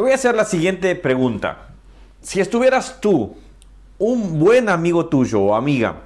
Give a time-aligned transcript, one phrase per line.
[0.00, 1.68] Voy a hacer la siguiente pregunta.
[2.22, 3.36] Si estuvieras tú,
[3.98, 6.04] un buen amigo tuyo o amiga,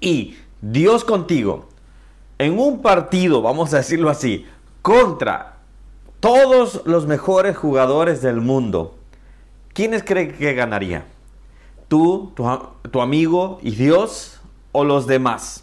[0.00, 1.68] y Dios contigo,
[2.38, 4.44] en un partido, vamos a decirlo así,
[4.82, 5.58] contra
[6.18, 8.96] todos los mejores jugadores del mundo,
[9.72, 11.06] ¿quiénes creen que ganaría?
[11.86, 12.44] ¿Tú, tu,
[12.90, 14.40] tu amigo y Dios
[14.72, 15.62] o los demás?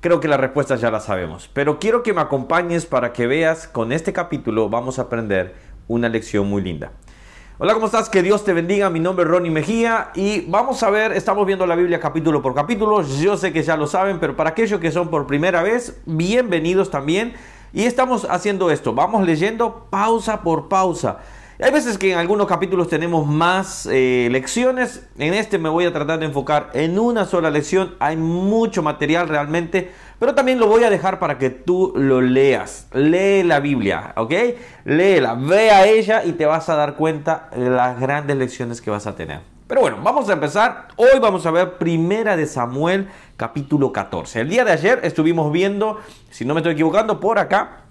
[0.00, 3.68] Creo que la respuesta ya la sabemos, pero quiero que me acompañes para que veas,
[3.68, 6.92] con este capítulo vamos a aprender una lección muy linda.
[7.58, 8.08] Hola, ¿cómo estás?
[8.08, 8.90] Que Dios te bendiga.
[8.90, 12.54] Mi nombre es Ronnie Mejía y vamos a ver, estamos viendo la Biblia capítulo por
[12.54, 13.02] capítulo.
[13.02, 16.90] Yo sé que ya lo saben, pero para aquellos que son por primera vez, bienvenidos
[16.90, 17.34] también.
[17.72, 21.18] Y estamos haciendo esto, vamos leyendo pausa por pausa.
[21.62, 25.06] Hay veces que en algunos capítulos tenemos más eh, lecciones.
[25.16, 27.94] En este me voy a tratar de enfocar en una sola lección.
[28.00, 29.92] Hay mucho material realmente.
[30.18, 32.88] Pero también lo voy a dejar para que tú lo leas.
[32.92, 34.32] Lee la Biblia, ¿ok?
[34.84, 38.90] Léela, ve a ella y te vas a dar cuenta de las grandes lecciones que
[38.90, 39.40] vas a tener.
[39.66, 40.88] Pero bueno, vamos a empezar.
[40.96, 44.42] Hoy vamos a ver Primera de Samuel, capítulo 14.
[44.42, 45.98] El día de ayer estuvimos viendo,
[46.30, 47.83] si no me estoy equivocando, por acá,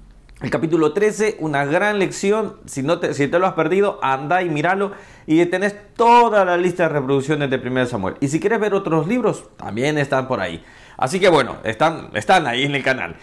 [0.43, 2.57] el capítulo 13, una gran lección.
[2.65, 4.91] Si, no te, si te lo has perdido, anda y míralo.
[5.25, 8.15] Y tenés toda la lista de reproducciones de 1 Samuel.
[8.19, 10.61] Y si quieres ver otros libros, también están por ahí.
[10.97, 13.15] Así que bueno, están, están ahí en el canal.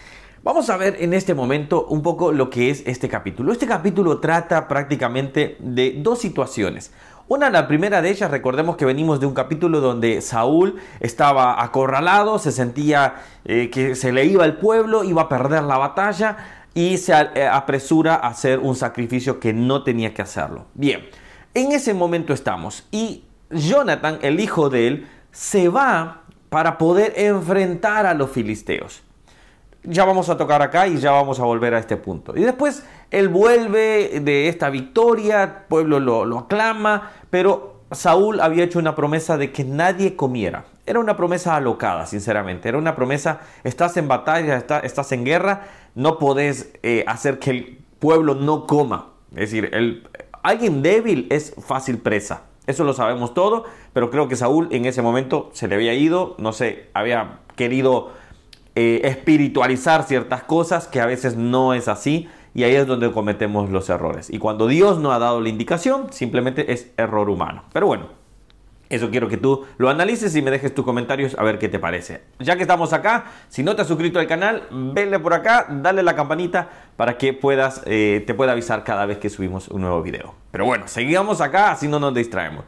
[0.43, 3.53] Vamos a ver en este momento un poco lo que es este capítulo.
[3.53, 6.91] Este capítulo trata prácticamente de dos situaciones.
[7.29, 12.39] Una, la primera de ellas, recordemos que venimos de un capítulo donde Saúl estaba acorralado,
[12.39, 16.99] se sentía eh, que se le iba el pueblo, iba a perder la batalla y
[16.99, 20.67] se eh, apresura a hacer un sacrificio que no tenía que hacerlo.
[20.75, 21.09] Bien,
[21.55, 28.07] en ese momento estamos y Jonathan, el hijo de él, se va para poder enfrentar
[28.07, 29.03] a los filisteos.
[29.83, 32.37] Ya vamos a tocar acá y ya vamos a volver a este punto.
[32.37, 38.65] Y después él vuelve de esta victoria, el pueblo lo, lo aclama, pero Saúl había
[38.65, 40.65] hecho una promesa de que nadie comiera.
[40.91, 42.69] Era una promesa alocada, sinceramente.
[42.69, 47.78] Era una promesa, estás en batalla, estás en guerra, no podés eh, hacer que el
[48.01, 49.11] pueblo no coma.
[49.31, 49.71] Es decir,
[50.43, 52.43] alguien débil es fácil presa.
[52.67, 56.34] Eso lo sabemos todo, pero creo que Saúl en ese momento se le había ido,
[56.39, 58.11] no sé, había querido
[58.75, 63.71] eh, espiritualizar ciertas cosas que a veces no es así y ahí es donde cometemos
[63.71, 64.29] los errores.
[64.29, 67.62] Y cuando Dios no ha dado la indicación, simplemente es error humano.
[67.73, 68.19] Pero bueno,
[68.91, 71.78] eso quiero que tú lo analices y me dejes tus comentarios a ver qué te
[71.78, 72.23] parece.
[72.41, 76.03] Ya que estamos acá, si no te has suscrito al canal, venle por acá, dale
[76.03, 80.03] la campanita para que puedas, eh, te pueda avisar cada vez que subimos un nuevo
[80.03, 80.34] video.
[80.50, 82.65] Pero bueno, seguimos acá, así no nos distraemos.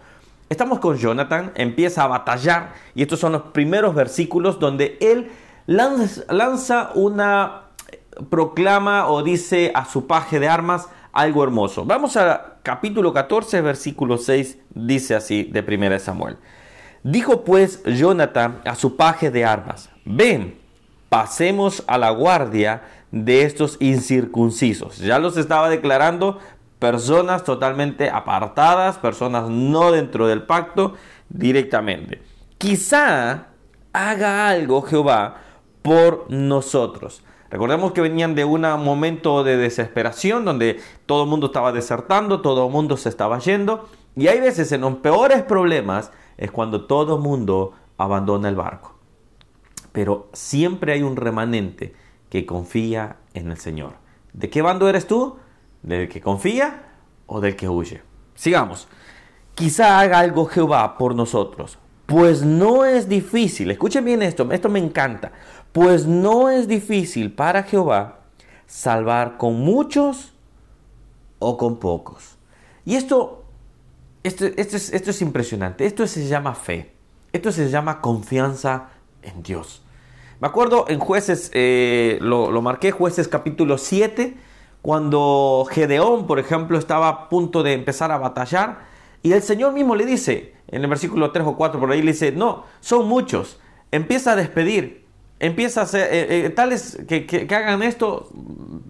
[0.49, 5.31] Estamos con Jonathan, empieza a batallar y estos son los primeros versículos donde él
[5.67, 7.63] lanza una
[8.31, 11.85] proclama o dice a su paje de armas algo hermoso.
[11.85, 16.37] Vamos a capítulo 14, versículo 6, dice así de 1 Samuel.
[17.03, 20.59] Dijo pues Jonathan a su paje de armas, ven,
[21.09, 24.99] pasemos a la guardia de estos incircuncisos.
[24.99, 26.39] Ya los estaba declarando
[26.79, 30.95] personas totalmente apartadas, personas no dentro del pacto
[31.29, 32.23] directamente.
[32.59, 33.47] Quizá
[33.93, 35.37] haga algo Jehová
[35.83, 37.23] por nosotros.
[37.53, 42.65] Recordemos que venían de un momento de desesperación donde todo el mundo estaba desertando, todo
[42.67, 43.91] el mundo se estaba yendo.
[44.17, 48.95] Y hay veces en los peores problemas es cuando todo el mundo abandona el barco.
[49.93, 51.95] Pero siempre hay un remanente
[52.31, 53.97] que confía en el Señor.
[54.33, 55.37] ¿De qué bando eres tú?
[55.83, 56.95] ¿Del que confía
[57.27, 58.01] o del que huye?
[58.35, 58.89] Sigamos.
[59.55, 61.79] Quizá haga algo Jehová por nosotros.
[62.07, 65.33] Pues no es difícil, escuchen bien esto, esto me encanta,
[65.73, 68.21] pues no es difícil para Jehová
[68.67, 70.33] salvar con muchos
[71.39, 72.37] o con pocos.
[72.85, 73.45] Y esto,
[74.23, 75.87] esto, esto, es, esto es impresionante.
[75.87, 76.93] Esto se llama fe.
[77.33, 78.91] Esto se llama confianza
[79.23, 79.83] en Dios.
[80.41, 84.37] Me acuerdo en jueces, eh, lo, lo, marqué, jueces capítulo 7,
[84.83, 88.81] cuando Gedeón, por ejemplo, estaba a punto de empezar a batallar.
[89.23, 92.13] Y el Señor mismo le dice, en el versículo 3 o 4 por ahí, le
[92.13, 93.61] dice, no, son muchos.
[93.93, 95.02] Empieza a despedir
[95.43, 98.31] empieza a hacer, eh, eh, tales que, hagan esto,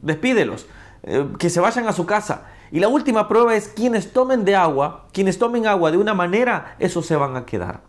[0.02, 0.66] despídelos,
[1.02, 2.46] eh, que se vayan a su casa.
[2.70, 6.76] Y la última prueba es quienes tomen de agua, quienes tomen agua de una manera,
[6.78, 7.80] esos se van a quedar.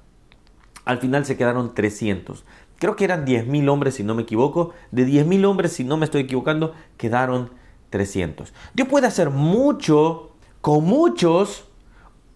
[0.86, 2.46] Al final se quedaron 300.
[2.80, 4.74] Creo que eran 10.000 hombres, si no me equivoco.
[4.92, 7.52] De 10.000 hombres, si no me estoy equivocando, quedaron
[7.90, 8.54] 300.
[8.74, 10.32] Dios puede hacer mucho
[10.62, 11.66] con muchos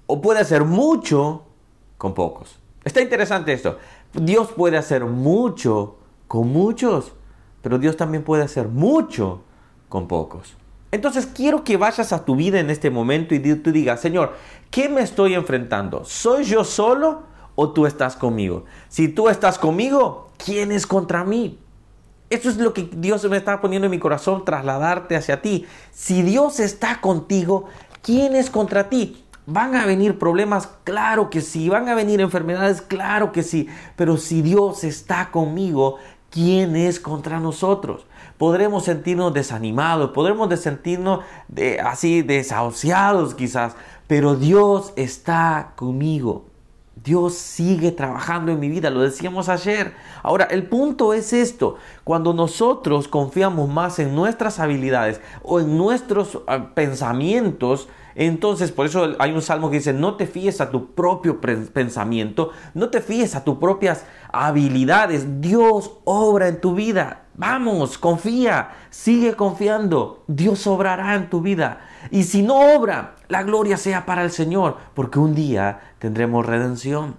[0.07, 1.45] o puede hacer mucho
[1.97, 2.59] con pocos.
[2.83, 3.77] Está interesante esto.
[4.13, 5.97] Dios puede hacer mucho
[6.27, 7.13] con muchos,
[7.61, 9.41] pero Dios también puede hacer mucho
[9.89, 10.55] con pocos.
[10.91, 14.33] Entonces quiero que vayas a tu vida en este momento y tú digas, Señor,
[14.71, 16.05] ¿qué me estoy enfrentando?
[16.05, 17.23] ¿Soy yo solo
[17.55, 18.65] o tú estás conmigo?
[18.87, 21.59] Si tú estás conmigo, ¿quién es contra mí?
[22.29, 25.65] Eso es lo que Dios me está poniendo en mi corazón, trasladarte hacia ti.
[25.91, 27.65] Si Dios está contigo,
[28.01, 29.23] ¿quién es contra ti?
[29.45, 30.67] ¿Van a venir problemas?
[30.83, 31.69] Claro que sí.
[31.69, 32.81] ¿Van a venir enfermedades?
[32.81, 33.69] Claro que sí.
[33.95, 38.05] Pero si Dios está conmigo, ¿quién es contra nosotros?
[38.37, 41.21] Podremos sentirnos desanimados, podremos sentirnos
[41.83, 43.75] así desahuciados quizás,
[44.07, 46.45] pero Dios está conmigo.
[47.03, 49.93] Dios sigue trabajando en mi vida, lo decíamos ayer.
[50.23, 56.39] Ahora, el punto es esto, cuando nosotros confiamos más en nuestras habilidades o en nuestros
[56.47, 57.87] ah, pensamientos,
[58.19, 62.49] entonces, por eso hay un salmo que dice, no te fíes a tu propio pensamiento,
[62.73, 65.39] no te fíes a tus propias habilidades.
[65.39, 67.25] Dios obra en tu vida.
[67.35, 70.23] Vamos, confía, sigue confiando.
[70.25, 71.81] Dios obrará en tu vida.
[72.09, 77.17] Y si no obra, la gloria sea para el Señor, porque un día tendremos redención.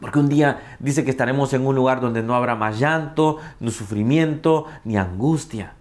[0.00, 3.70] Porque un día dice que estaremos en un lugar donde no habrá más llanto, ni
[3.70, 5.74] sufrimiento, ni angustia.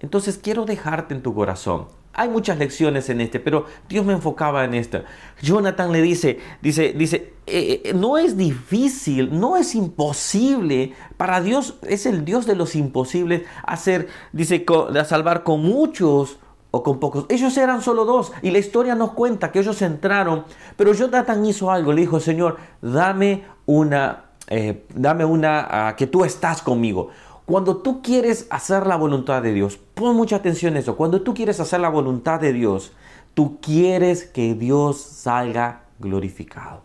[0.00, 4.64] Entonces quiero dejarte en tu corazón hay muchas lecciones en este, pero Dios me enfocaba
[4.64, 5.04] en esta.
[5.42, 10.94] Jonathan le dice, dice, dice, eh, eh, no es difícil, no es imposible.
[11.18, 16.38] Para Dios es el Dios de los imposibles hacer, dice, de salvar con muchos
[16.70, 17.26] o con pocos.
[17.28, 20.44] Ellos eran solo dos y la historia nos cuenta que ellos entraron,
[20.76, 26.24] pero Jonathan hizo algo, le dijo, Señor, dame una, eh, dame una, ah, que tú
[26.24, 27.10] estás conmigo.
[27.46, 30.96] Cuando tú quieres hacer la voluntad de Dios, pon mucha atención a eso.
[30.96, 32.92] Cuando tú quieres hacer la voluntad de Dios,
[33.34, 36.82] tú quieres que Dios salga glorificado.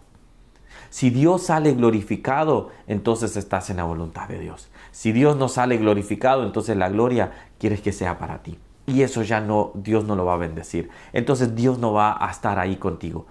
[0.92, 4.69] Si Dios sale glorificado, entonces estás en la voluntad de Dios.
[4.92, 8.60] Si Dios no sale glorificado, entonces la gloria quieres que sea para ti.
[8.86, 10.90] Y eso ya no, Dios no lo va a bendecir.
[11.13, 13.25] Entonces Dios no va a estar ahí contigo.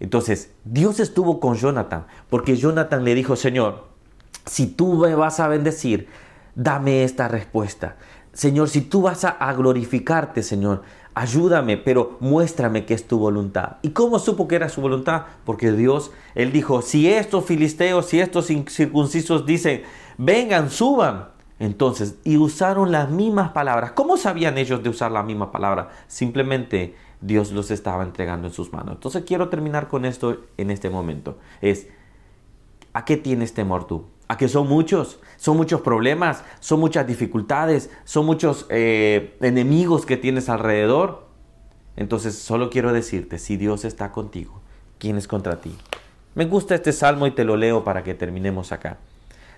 [0.00, 3.88] Entonces Dios estuvo con Jonathan, porque Jonathan le dijo, Señor,
[4.46, 6.08] si tú me vas a bendecir,
[6.54, 7.96] dame esta respuesta.
[8.32, 10.82] Señor, si tú vas a, glorificarte, Señor,
[11.14, 13.76] ayúdame, pero muéstrame que es tu voluntad.
[13.82, 15.24] ¿Y cómo supo que era su voluntad?
[15.44, 19.82] Porque Dios, Él dijo, si estos filisteos, si estos incircuncisos dicen,
[20.16, 21.28] vengan, suban.
[21.58, 23.92] Entonces, y usaron las mismas palabras.
[23.92, 25.90] ¿Cómo sabían ellos de usar la misma palabra?
[26.08, 28.94] Simplemente Dios los estaba entregando en sus manos.
[28.94, 31.38] Entonces quiero terminar con esto en este momento.
[31.60, 31.86] Es,
[32.94, 34.06] ¿a qué tienes temor tú?
[34.32, 35.18] ¿A que son muchos?
[35.36, 41.26] Son muchos problemas, son muchas dificultades, son muchos eh, enemigos que tienes alrededor.
[41.96, 44.62] Entonces solo quiero decirte, si Dios está contigo,
[44.96, 45.76] ¿quién es contra ti?
[46.34, 48.96] Me gusta este salmo y te lo leo para que terminemos acá.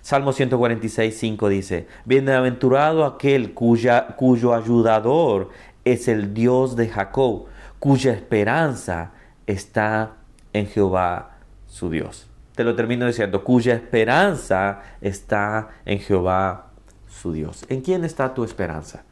[0.01, 5.51] Salmo 146, 5 dice, Bienaventurado aquel cuyo ayudador
[5.85, 7.45] es el Dios de Jacob,
[7.79, 9.13] cuya esperanza
[9.47, 10.17] está
[10.51, 16.71] en Jehová su Dios te lo termino diciendo, cuya esperanza está en Jehová
[17.09, 17.65] su Dios.
[17.69, 19.03] ¿En quién está tu esperanza?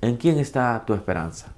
[0.00, 1.54] ¿En quién está tu esperanza?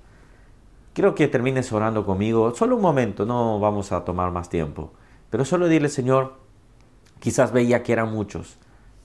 [0.93, 4.93] Quiero que termines orando conmigo, solo un momento, no vamos a tomar más tiempo,
[5.31, 6.35] pero solo dile, Señor,
[7.19, 8.57] quizás veía que eran muchos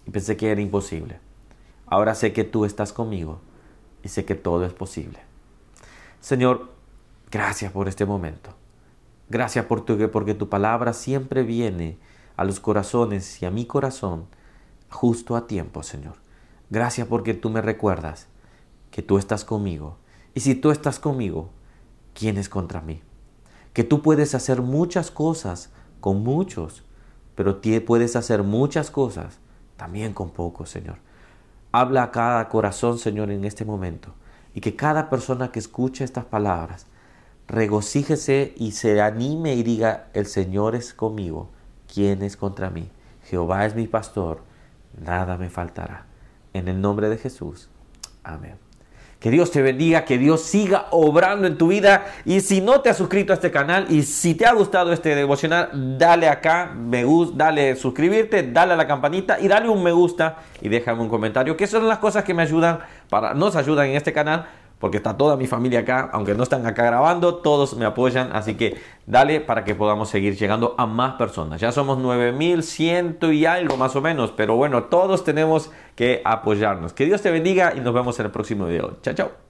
[0.06, 1.20] y pensé que era imposible.
[1.88, 3.40] Ahora sé que tú estás conmigo
[4.04, 5.20] y sé que todo es posible.
[6.20, 6.70] Señor,
[7.32, 8.52] gracias por este momento.
[9.30, 11.98] Gracias por tu, porque tu palabra siempre viene
[12.38, 14.28] a los corazones y a mi corazón
[14.90, 16.16] justo a tiempo, Señor.
[16.70, 18.28] Gracias porque tú me recuerdas
[18.92, 19.98] que tú estás conmigo.
[20.34, 21.50] Y si tú estás conmigo,
[22.14, 23.02] ¿quién es contra mí?
[23.74, 26.84] Que tú puedes hacer muchas cosas con muchos,
[27.36, 29.40] pero puedes hacer muchas cosas
[29.76, 30.98] también con pocos, Señor.
[31.72, 34.14] Habla a cada corazón, Señor, en este momento.
[34.54, 36.88] Y que cada persona que escuche estas palabras
[37.48, 41.50] regocíjese y se anime y diga, el Señor es conmigo,
[41.94, 42.90] ¿quién es contra mí?
[43.24, 44.42] Jehová es mi pastor,
[45.00, 46.06] nada me faltará.
[46.54, 47.70] En el nombre de Jesús.
[48.24, 48.56] Amén.
[49.20, 52.06] Que Dios te bendiga, que Dios siga obrando en tu vida.
[52.26, 55.16] Y si no te has suscrito a este canal y si te ha gustado este
[55.16, 59.92] devocional, dale acá, me gusta, dale suscribirte, dale a la campanita y dale un me
[59.92, 63.88] gusta y déjame un comentario, que son las cosas que me ayudan, para, nos ayudan
[63.88, 64.46] en este canal
[64.86, 68.54] porque está toda mi familia acá, aunque no están acá grabando, todos me apoyan, así
[68.54, 68.78] que
[69.08, 71.60] dale para que podamos seguir llegando a más personas.
[71.60, 76.94] Ya somos 9100 y algo más o menos, pero bueno, todos tenemos que apoyarnos.
[76.94, 78.98] Que Dios te bendiga y nos vemos en el próximo video.
[79.02, 79.45] Chao, chao.